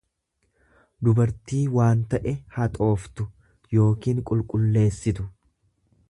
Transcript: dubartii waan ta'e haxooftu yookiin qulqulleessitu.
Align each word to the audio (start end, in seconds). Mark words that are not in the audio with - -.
dubartii 1.07 1.59
waan 1.75 2.01
ta'e 2.13 2.33
haxooftu 2.55 3.27
yookiin 3.81 4.23
qulqulleessitu. 4.31 5.27